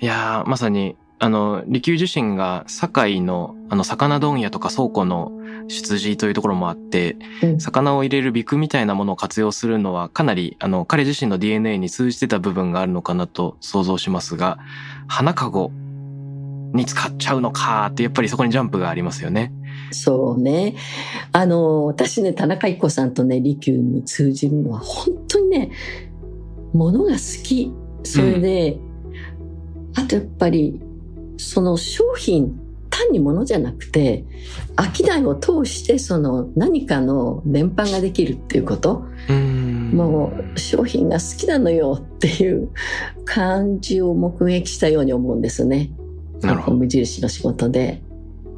[0.00, 5.32] いやまさにあの、利休自身が堺の、あの、魚問屋とか倉庫の
[5.66, 14.58] 出自というところもあって、うん、魚を入れるビクみたいなものを活用するのは、かなり、あの、彼自身の DNA に通じてた部分があるのかなと想像しますが、
[15.08, 15.72] 花籠
[16.72, 19.52] に使っちゃうのかって、やっぱりそこにジャンプがありますよね。
[19.90, 20.76] そうね。
[21.32, 25.70] あの、私ね、田中一子さんとね、利休に通じるのは、本当にね、
[26.72, 27.72] ものが好き。
[28.02, 30.80] それで、うん、あとやっぱり、
[31.36, 32.58] その商品
[32.90, 34.24] 単にものじゃなくて
[34.76, 39.04] 商いを通してその何かの伝播ができるっていうこと？
[39.92, 42.70] もう商品が好きなのよっていう
[43.24, 45.90] 感じを目撃したように思うんですね。
[46.40, 48.02] なるほど無印の仕事で。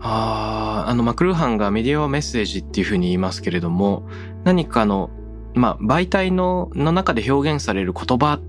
[0.01, 4.09] ああ、あの、マクルーハンがメディアはメッセージっていうふうに言いますけれども、
[4.45, 5.11] 何かの、
[5.55, 8.41] まあ、媒体の、の中で表現される言葉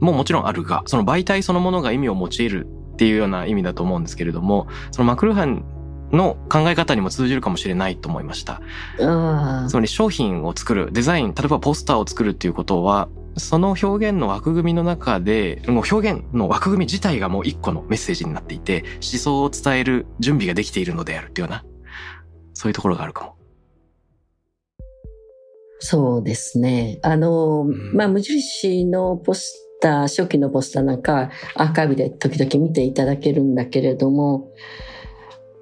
[0.00, 5.64] ももちろんあるが、その媒体そのものが意味を用いるっていうような意味だと思うんですけれども、そのマクルーハン
[6.12, 8.60] の考え方にも通じるかもしれないと思いました。
[8.98, 21.64] つまり商品を作る、デザイン、例えばポスターを作るっていうことは、その表現の枠組みの中で、もう表現の枠組み自体がもう一個のメッセージになっていて、思想を伝える準備ができているのであるっていうような、
[22.54, 23.36] そういうところがあるかも。
[25.78, 26.98] そうですね。
[27.02, 34.52] あの、うん、まあ、無印のポスター、初期のポスターなんかアーカイブで時々見ていただけるんだけれども、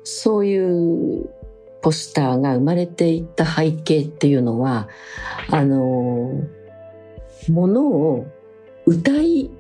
[0.05, 1.29] そういう
[1.81, 4.89] ポスターが生まれていった背景っていうのは、
[5.51, 6.43] あの、
[7.49, 8.27] ものを
[8.87, 9.51] 歌い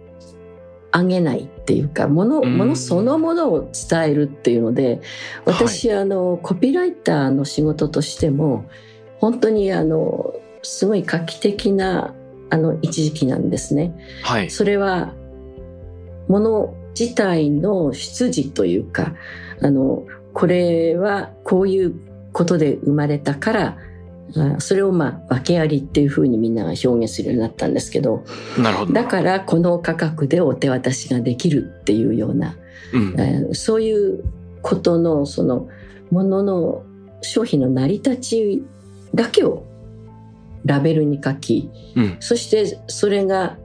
[0.92, 5.00] 上げないっていうか、もの、ものそのものを伝えるっていうので、
[5.44, 8.64] 私、はい、あの、コピーライターの仕事としても、
[9.18, 12.14] 本当にあの、すごい画期的な
[12.50, 13.94] あの一時期なんですね。
[14.22, 15.14] はい、それは
[16.28, 19.14] もの自体の出自というか
[19.60, 21.94] あのこれはこういう
[22.32, 23.78] ことで生まれたから
[24.58, 28.24] それをまあ訳ありっていうふうにみんなが表現するようになったんですけど
[28.58, 28.92] なるほど。
[28.92, 32.56] だからこの価格でお手渡しができるっていうような、
[32.92, 34.24] うん、そういう
[34.62, 35.68] ことのその
[36.10, 36.82] ものの
[37.22, 38.62] 商品の成り立ち
[39.14, 39.64] だけを
[40.68, 43.56] ラベルに書き、うん、そしてそれが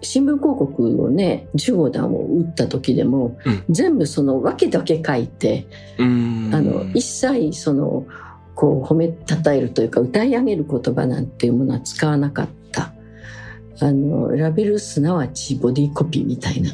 [0.00, 5.66] 新聞広告をね15段を打った時でも、うん、全部その訳だけ書いて
[5.98, 8.06] あの一切その
[8.54, 12.92] こう褒めたたえるというか歌い上げる言葉なんていうものは使わなかった。
[13.80, 16.70] あのラベルすなわちボディコピーみたいな。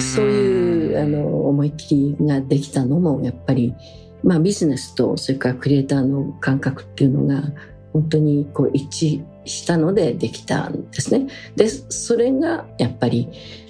[0.00, 3.74] そういうあの思い切りができたのもやっぱり、
[4.22, 7.42] まあ、ビジネスとそれからクリエイターの感覚っていうのが
[7.92, 11.28] 本当にこう一致したのでできたんですね。
[11.56, 13.28] で、それがやっぱり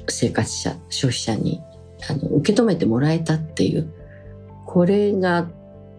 [0.08, 1.62] 生活者、消費者に
[2.08, 3.92] あの受け止めてもらえたっていう、
[4.66, 5.48] これが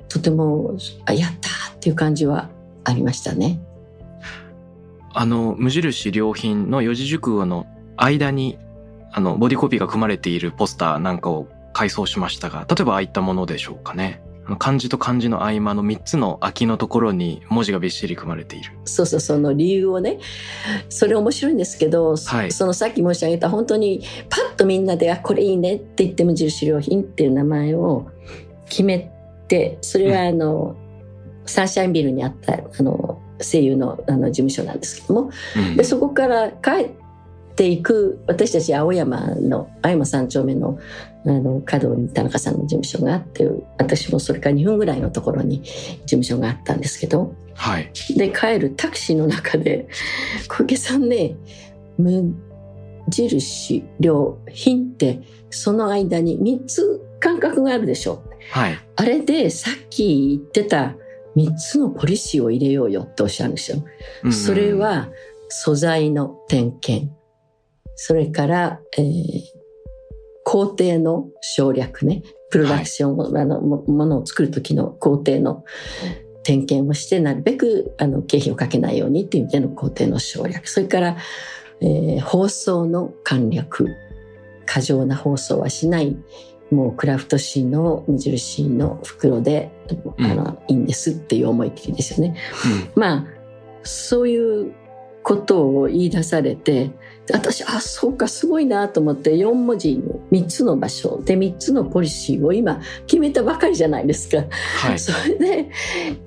[0.07, 2.49] とても、あ、やったっていう感じは
[2.83, 3.59] ありましたね。
[5.13, 7.65] あの、無印良品の四字熟語の
[7.97, 8.57] 間に、
[9.11, 14.21] あの、ボディコピーが組まれているポスターなんかを改装しましたが、例えばああいったものでしょうかね。
[14.57, 18.71] 漢字と漢字の合間の3つの空きのところに文字がびっしり組まれている。
[18.85, 20.19] そうそう、その理由をね、
[20.89, 28.07] それ面白いんですけど、はい、そのさっき申し上げた本当にパッとみんなで、あ、これいいねって言って無印良品っていう名前を
[28.67, 29.11] 決め
[29.47, 30.75] て、それはあの、
[31.41, 36.89] うん、サンシャインビルにあった、あの、声優のあの事務所なんですけども、うん、でそこから帰っ
[37.61, 40.79] ていく私たち青山の青山三丁目の
[41.23, 43.47] あの角に田中さんの事務所があって
[43.77, 49.87] 私もそれから2分ぐらいのところに事務所があったんですけど、はい、で帰るタクシーの中で
[50.47, 51.35] 小池さんね
[51.99, 52.33] 無
[53.09, 55.21] 印良品って
[55.51, 60.95] その間に3つ感覚があるでしょ、はい、あれでさっき言ってた
[61.35, 63.83] 3つのポリシーを入れようよっておっしゃるんですよ。
[64.31, 65.09] それは
[65.49, 67.11] 素材の点検
[68.03, 69.41] それから、えー、
[70.43, 72.23] 工程の省略ね。
[72.49, 75.63] プロダクション、はい、あの、ものを作る時の工程の
[76.41, 80.65] 点検をして、なるべく、あの、経費をかけないようにっていう意味での工程の省略。
[80.65, 81.17] それから、
[81.79, 83.85] えー、放送の簡略。
[84.65, 86.17] 過剰な放送はしない。
[86.71, 89.69] もうクラフト紙の無印の袋で、
[90.17, 92.35] うんあのいいんですっていう思い切りですよね。
[92.95, 93.25] まあ
[93.83, 94.73] そういう
[95.21, 96.91] ことを言い出されて
[97.31, 104.43] 私あそうかすごいなと思って4文字の3つの場所で3つのポリシーを今決めたばかりじゃないですか。
[104.79, 104.99] はい。
[104.99, 105.69] それで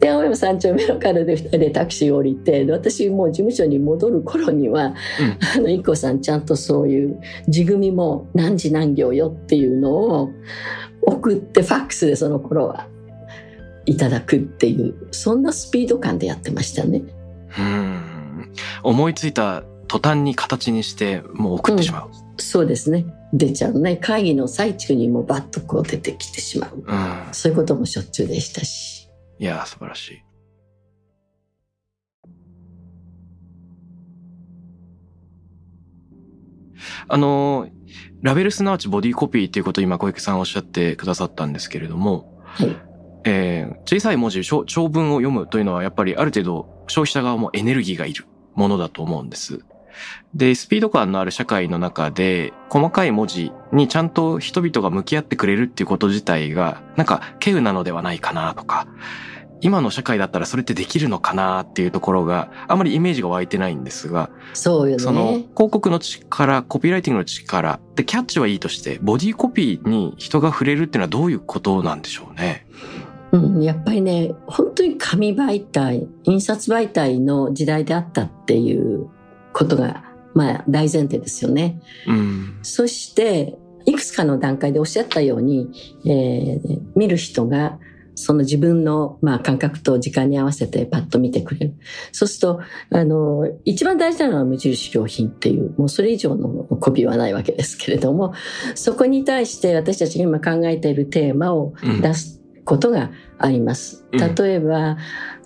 [0.01, 4.95] で青山三丁目の角で2人でタクシー降りてで私もう事務所に戻る頃には、
[5.57, 10.31] あのさんちゃんとそういう地組みも何時何行よっていうのを
[11.03, 12.87] 送ってファックスでその頃は
[13.87, 17.03] いただくっていうそんなスピード感でやってましたね。
[17.59, 18.03] うん。
[18.83, 19.65] 思いついた
[19.95, 22.11] 途端に形にしてもう送ってしまう。
[22.37, 27.29] そうですね出ちゃうね会議の最中にもバッとこう出てきてしまううん。
[27.31, 29.09] そういうこともしょっちゅうでしたし。
[29.39, 30.25] いやー、素晴らしい。
[37.07, 37.71] あのー、
[38.23, 42.77] ラベルすなわちボディコピーっていうことを今小池さんおっしゃってくださったんですけれども、はい
[43.27, 49.65] えー小さい文字、長長文を読むというのはやっぱりある程度消費者側もエネルギーがいるものだと思うんです。
[50.35, 58.87] で、スピード感のある社会の中で、細かい文字にちゃんと人々が向き合ってくれるっていうこと自体が、なんか、稀有なのではないかなとか、
[59.61, 65.33] 今の社会だったらそれってできるのかなっていうところが、あまりイメージが湧いてないんですが、そうよその、ね。
[65.57, 72.67] 広告の力、コピーライティングの力、で、キャッチはいいとして、ボディコピーに人が触れるっていうのはどういうことなんでしょうね？
[73.33, 79.09] うん、やっぱりね、本当に紙媒体、印刷媒体の時代であったっていう
[79.55, 81.81] ことが、まあ大前提ですよね。
[82.07, 82.59] うん。
[82.63, 85.71] そして、いくつかの段階でおっしゃったように、
[86.05, 87.79] えー見る人が、
[88.15, 91.75] その自分の、まあ、感覚と時間に合わせてパッと見てくれる。
[92.13, 98.33] そうすると、あの、一番大事なのは無印良品っていう、もうそれ以上のコピーはないわけですけれども、
[98.75, 103.11] そこに対して私たちが今考えているテーマをうん出すことが
[103.45, 104.07] あります。
[104.13, 104.97] うん例えば、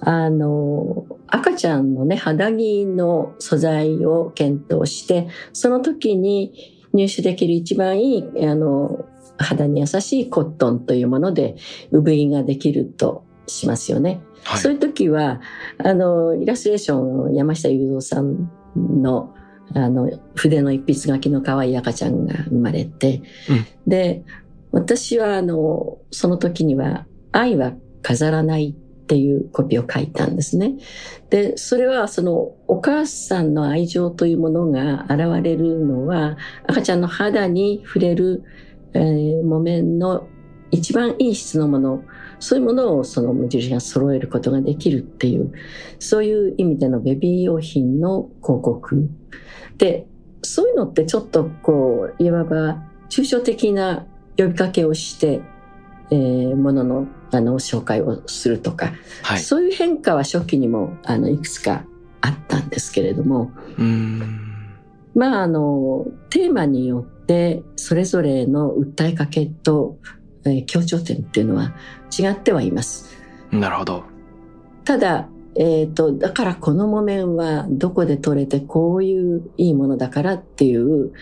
[0.00, 6.52] あの、赤ちゃんのね、肌着の素材を検討して、その時に
[6.92, 9.04] 入手できる一番いい、あの、
[9.36, 11.56] 肌に優しいコットンというもので
[11.92, 14.20] 産着ができるとしますよね。
[14.44, 14.60] はい。
[14.60, 15.40] そういう時は、
[15.78, 18.50] あの、イラストレーションの山下雄三さん
[19.02, 19.34] の、
[19.74, 24.22] あの、筆の一筆書きの可愛い赤ちゃんが生まれて、うんで、
[24.70, 27.72] 私は、あの、その時には、愛は
[28.02, 30.74] 飾らないっていうコピーを書いたんですね。
[31.30, 36.36] で、それは、その、お母さんの愛情というものが現れるのは、
[36.66, 38.44] 赤ちゃんの肌に触れる、
[38.94, 40.26] えー木綿の
[40.70, 42.02] 一番いい質のもの、
[42.38, 45.52] そういうものをその無印が揃えることができるっていう、
[45.98, 49.08] そういう意味でのベビー用品の広告。
[49.78, 50.06] で、
[50.42, 55.40] そういうのってちょっとこう、いわば抽象的な呼びかけをして、
[56.10, 58.92] えーものの、あの、紹介をするとか、
[59.22, 59.40] はい。
[59.40, 61.84] そういう変化は初期にも、あの、いくつか
[62.20, 64.22] あったんですけれども、うん。
[65.14, 69.98] まあ、あの、テーマによって、それぞれの訴えかけと、
[70.44, 71.74] えー強調点っていうのは
[72.16, 73.16] 違ってはいます。
[73.50, 74.04] なるほど。
[74.84, 81.12] ただ、えっ、と、だからこの木綿はどこで取れてこういういいものだからっていう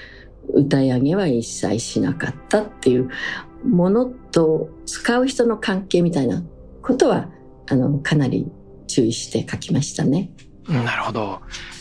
[0.52, 3.10] 歌い上げは一切しなかったっていう
[3.66, 6.42] ものと使う人の関係みたいな
[6.82, 7.28] ことは、
[7.68, 8.46] あの、かなり
[8.86, 10.30] 注意して書きましたね。
[10.68, 11.40] なるほど。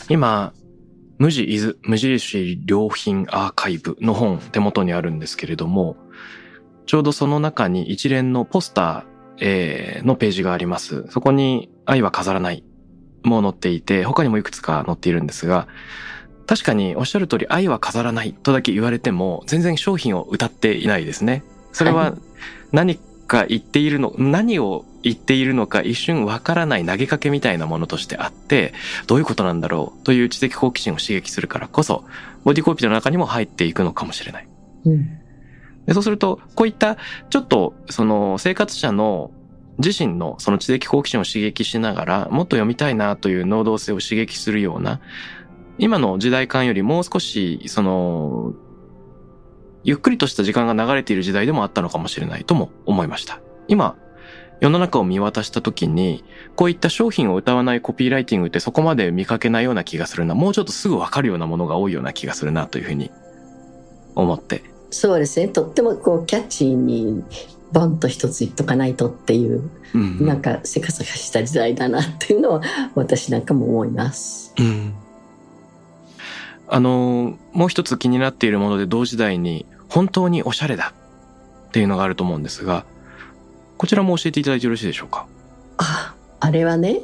[0.09, 0.53] 今、
[1.17, 5.95] 無地伊豆無印良品アーカイブの本手元にあるんですけれども、
[6.85, 11.05] ちょうどその中に一連のポスター、えのページがあります。
[11.09, 12.63] そこに愛は飾らない
[13.23, 15.67] も載っていて、他にもいくつか載っているんですが、
[16.47, 21.43] 確かにおっしゃる通り愛は飾らないとだけ言われても全然商品を歌っていないですね。
[21.75, 22.13] それははい
[22.71, 28.73] 何か言っているの、何を言っているのか一瞬わからない投げかけみたいなものとしてあって、
[29.07, 32.03] どういうことなんだろうという知的好奇心を刺激するからこそ、
[32.43, 34.47] ボディコピーの中にも入っていくのかもしれない。
[34.85, 35.05] うん。
[35.85, 36.97] でそうすると、こういった、
[37.29, 39.31] ちょっと、その、生活者の
[39.77, 44.99] 自身のその知的好奇心を刺激しながら、もっと読みたいなという能動性を刺激するような、
[45.77, 48.53] 今の時代感よりもう少し、その、
[49.85, 53.39] ゆっくりとした時間が流れている時代でもあったのかもしれないとも思いました。
[53.67, 53.95] 今、
[54.59, 56.23] 世の中を見渡した時に、
[56.55, 60.33] こういった商品を歌わないコピーライティングってそこまで見かけないような気がするな。
[60.33, 63.11] もうちょっとすぐわかるようなものが多いような気がするなというふうに
[64.15, 64.63] 思って。
[64.89, 65.49] そうですね。
[65.49, 67.23] とってもこうキャッチーに
[67.71, 72.61] ボンと一つ言っとかないとっていう、うんなんかせかせかした時代だなっていうのは
[72.95, 74.51] 私なんかも思います。
[74.57, 74.93] うん。
[76.67, 80.93] あの、もう一つ気になっているもので同時代に本当におしゃれだ
[81.69, 82.83] っていうのがあると思うんですが、
[83.77, 85.25] こちらも教えていただいてよろしいでしょうか？
[85.77, 86.99] あ、あれはね、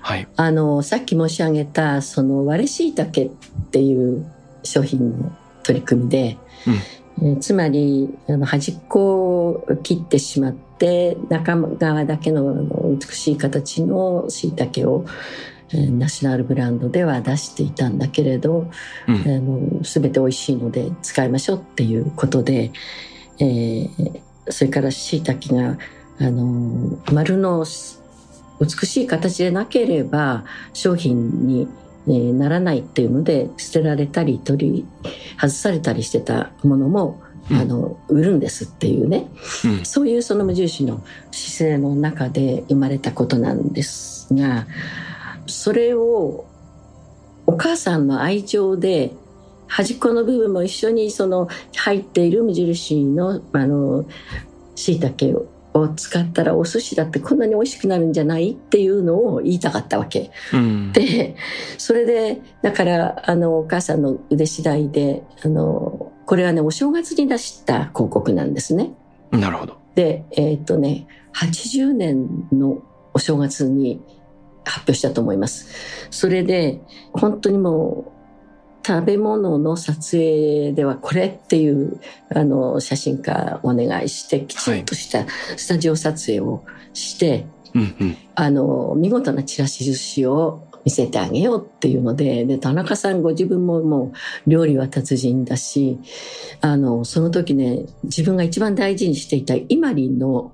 [0.00, 0.28] はい。
[0.36, 4.30] あの、さっき申し上げた、その割れ椎茸っていう
[4.64, 6.36] 商品の取り組みで、
[7.22, 12.54] えーつまり、あの、端っこを切ってしまって、中側だけの
[13.00, 15.12] 美しい形の椎茸を、えー
[15.72, 18.70] ナショナルブランドでは出していたんだけれど、
[19.08, 19.14] うん。
[19.14, 22.72] あの全て美味しいので使いましょうっていうことで、
[23.38, 25.76] えーそれから椎茸が
[26.20, 27.66] あの丸の
[28.60, 31.68] 美しい形でなければ商品に、
[32.06, 34.86] えーならないっていうので捨てられたり取り
[35.36, 39.28] 外されたりしてたものも、うんあの売るんですっていうね
[39.64, 39.84] うん。
[39.84, 44.66] そういうその無印の姿勢の中で生まれたことなんですが、
[45.46, 46.46] それを
[47.46, 49.12] お母さんの愛情で
[49.68, 54.04] 端っこの部分も一緒にその入っている無印のあの
[54.74, 60.30] 椎茸を使ったらお寿司だってこんなに美味しくなるんじゃないっていうのを言いたかったわけ。
[60.52, 60.92] うん。
[60.92, 61.36] で
[61.78, 68.92] それでだからあのお母さんの腕次第であのこれはねお正月に出した広告なんですね。
[69.30, 69.78] なるほど。
[69.94, 72.82] でえっ、とね80年の
[73.14, 74.00] お正月に
[74.66, 75.68] 発表したと思います。
[76.10, 76.80] それで
[77.12, 82.00] 本当にもう食べ物の撮影ではこれっていう
[82.32, 88.16] あの写真家お願いしてきちんとしたスタジオ撮影をして、うんうん。
[88.34, 94.12] あの、見事なチラシ寿司を見せてあげようっていうので、で、田中さんご自分もも
[94.46, 95.98] う料理は達人だし、
[96.60, 100.52] あの、その時ね、自分が一番大事にしていたイマリンの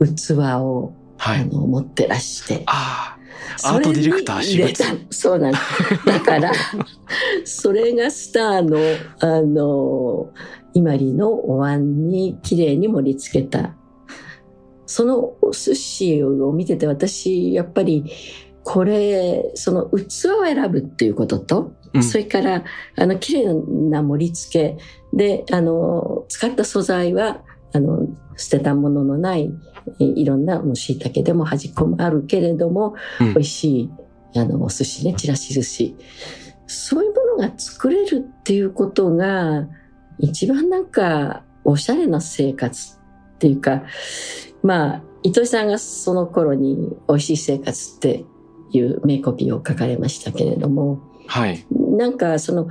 [0.00, 1.40] 器を、はい。
[1.40, 2.62] あの、持ってらして。
[2.66, 3.17] あ
[3.64, 5.00] アートディレクター私入れた物。
[5.10, 6.06] そうなんです。
[6.06, 6.52] だから、
[7.44, 8.78] それがスターの、
[9.20, 10.32] あの、
[10.74, 13.74] イマリのお椀に綺麗に盛り付けた。
[14.86, 18.04] そのお寿司を見てて私、やっぱり、
[18.64, 22.64] これ、その器を選ぶっていうことと、うんそれから、
[22.96, 23.54] あの、綺麗
[23.90, 24.78] な盛り付け
[25.14, 27.42] で、あの、使った素材は、
[27.72, 29.50] あの、捨てたもののない、
[30.00, 33.90] えいろんな、もう椎茸でも端っこもあるけれども、うん美味しい、
[34.36, 35.96] あの、お寿司ね、ちらし寿司。
[36.66, 39.68] そういうものが作れるっていうことが、
[40.18, 42.98] 一番なんか、おしゃれな生活
[43.36, 43.82] っていうか、
[44.62, 46.76] まあ、糸井さんがその頃に
[47.08, 48.24] 美味しい生活って
[48.72, 51.64] いう名コピーを書かれましたけれども、はい。
[51.70, 52.68] なんかその、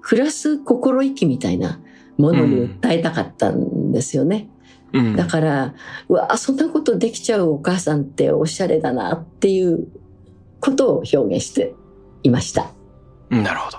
[0.00, 1.80] 暮らす心意気みたいな
[2.18, 4.48] ものに訴えたかったんですよね。
[4.92, 5.16] うん。
[5.16, 5.74] だから、
[6.08, 9.88] うわあ、そんなことできちゃうお母さんっておしゃれだなっていう
[10.60, 11.74] ことを表現して
[12.22, 12.70] いました。
[13.30, 13.78] うんなるほど。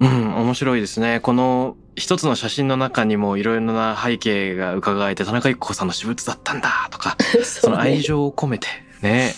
[0.00, 1.20] うん、面白いですね。
[1.20, 8.68] この一つの写真の中にもいろいろな背景が伺えて、田中育子さんの私物だったんだとか、 その愛情を込めて
[9.02, 9.34] ね、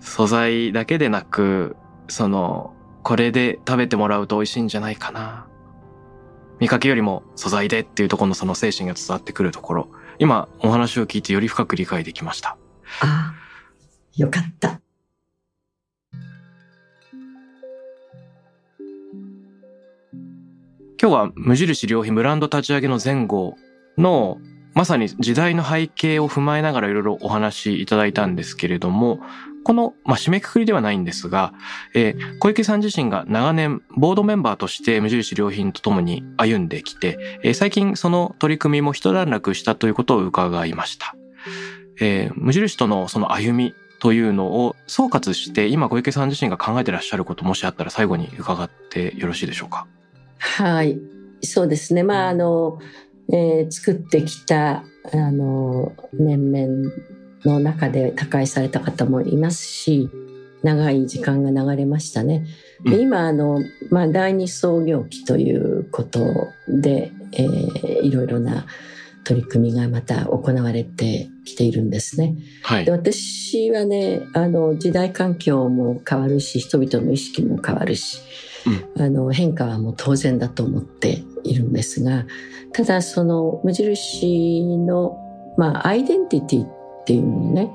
[0.00, 1.76] 素材だけでなく、
[2.08, 5.46] その、これで食べてもらうと美味しいんじゃないかな。
[6.60, 9.88] 見かけよりも素材でっていうところのその精神が伝わってくるところ、
[10.18, 12.56] 今お話を聞いてより深く理解できました。
[13.00, 13.34] ああ、
[14.16, 14.80] よかった。
[21.00, 23.56] 今日は無印良品ブランド立ち上げの前後
[23.98, 24.38] の
[24.72, 29.20] まさに時代の背景を踏まえながらいろいろお話しいただいたんですけれども、
[29.64, 31.54] この、まあ、締めくくりではないんですが、
[31.94, 41.16] えー小池さん自身が長年ボードメンバーとして無印良品と共に歩んできて、えー最近その取り組みも一段落したということを伺いました。
[42.00, 49.86] えー無印とのその歩みというのを総括して、今小池さん自身が考えてらっしゃることもしあったら最後に伺ってよろしいでしょうか。
[50.38, 51.00] はい。
[51.40, 52.02] そうですね。
[52.02, 52.78] まあ、あの、
[53.32, 56.90] えー作ってきた、あの、面々
[57.44, 60.10] の中で他界された方もいますし、
[60.62, 62.46] 長い時間が流れましたね。
[62.84, 68.66] でうん今、あの、まあ、第二創業期ということで、えーいろいろな
[69.24, 72.36] 取り組みがまた行われてきているんですね。
[72.62, 72.92] はいで。
[72.92, 78.20] 私はねあの時代環境も変わるし人々の意識も変わるし、
[78.98, 82.26] あの変化はもう当然だと思っているんですが
[82.72, 85.16] ただその無印の、
[85.56, 86.66] まあ、アイデンティティ
[87.04, 87.70] っていうものね。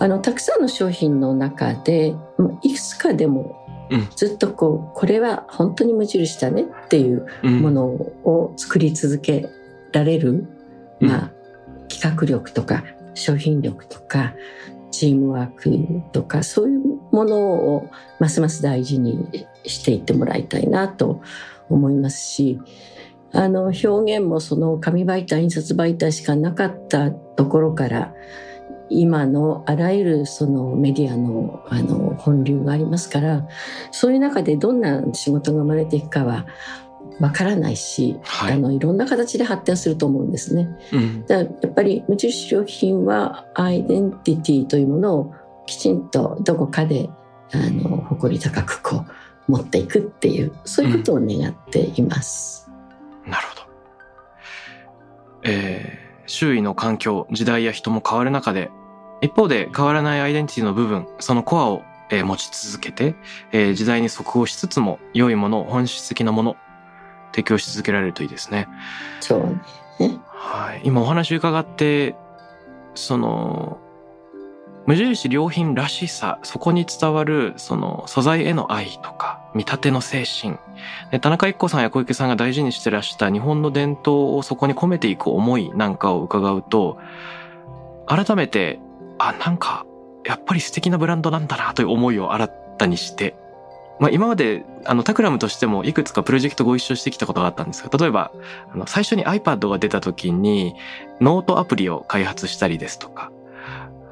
[0.00, 2.14] あのたくさんの商品の中で
[2.62, 4.08] いくつかでもうん。
[4.16, 7.62] ずっとこうこれは本当に無印だねっていううん。
[7.62, 9.48] ものを作り続け
[9.92, 10.46] られる、
[11.00, 11.08] うん。
[11.08, 11.30] まあ、
[11.88, 12.84] 企画力とか
[13.14, 14.34] 商品力とか
[14.90, 16.80] チームワークとかそういう
[17.12, 17.38] もの
[17.76, 21.20] をますます大事にしていってもらいたいなと
[21.68, 22.60] 思いますし
[23.32, 28.14] あの表現もその紙媒体印刷媒体しかなかったところから
[28.90, 33.46] 今のあらゆるそのメディアのあの本流がありますから
[33.90, 36.46] そういう中でどんな仕事が生まれていくかは
[37.20, 40.68] わからないし、はい、あのいろんな形で発展すると思うんですね。
[40.92, 45.34] うん、だやっぱり無印良品はアイデンティティというものを
[45.66, 47.10] きちんとどこかで
[47.52, 49.04] あの誇り高くこ
[49.48, 52.70] う持っていくっていうそういうことを願っています。
[53.24, 53.62] うん、なるほど。
[55.44, 58.70] えー、周囲の環境時代や人も変わる中で
[59.20, 63.14] 一方で変わらないアイデンティティの部分そのコアをえ持ち続けて、
[63.52, 66.56] えー、時代に即応しつつも良いもの本質的なもの
[67.32, 68.68] 提供し続けられるといいですね。
[69.20, 70.18] そうね。
[70.28, 70.80] はい。
[70.84, 72.14] 今お話伺って、
[72.94, 73.78] その、
[74.88, 80.56] 無印良品らしさ、そこに伝わる、その素材への愛とか、見立ての精神。
[81.20, 86.98] 田中一子さんや小池さんが大事にしてらした日本の伝統をそこに込めていく思いなんかを伺うと、
[88.06, 88.80] 改めて、
[89.18, 89.84] あ、なんか、
[90.24, 93.36] やっぱり素敵なブランドなんだなという思いを新たにして
[93.98, 98.32] まあ、今まであのタクラムとしてもいくつかプロジェクトご一緒してきたことがあったんですが例えば
[98.72, 100.76] あの最初に iPad が出た時に
[101.20, 103.32] ノートアプリを開発したりですとか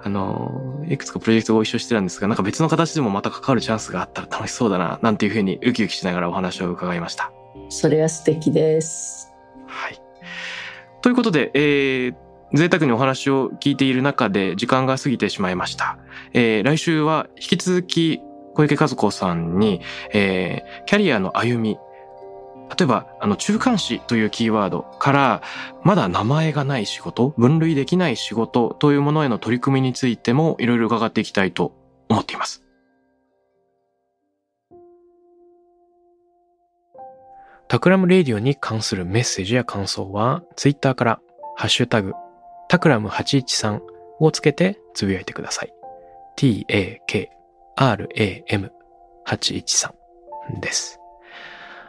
[0.06, 7.32] あのいくつかプロジェクトご一緒してたんですがなんか別の形でもまた関わるチャンスがあったら楽しそうだななんていうふうにウキウキしながらお話を伺いました。
[7.70, 9.32] それは素敵です。
[9.66, 10.00] はい。
[11.02, 12.14] ということで、えー、
[12.54, 15.98] 贅沢にお話を聞いている中で時間が過ぎてしまいました。
[16.34, 18.20] えー、来週は引き続き
[18.54, 19.80] 小池和子さんに、
[20.14, 21.78] えー、キャリアの歩み、
[22.68, 25.42] 例えば、あの、中間子というキーワードから、
[25.82, 31.72] まだ名前がない仕事、分類できない仕事というものへの取り組みについてもいろいろ伺っていきたいと
[32.08, 32.62] 思っています。
[37.68, 41.20] タクラムレディオに関するメッセージや感想は、ツイッターから、
[41.56, 42.12] ハッシュタグ、
[42.68, 43.80] タクラム813
[44.20, 45.72] をつけてつぶやいてください。
[46.36, 47.30] t-a-k
[47.76, 49.92] RAM813
[50.60, 51.00] です。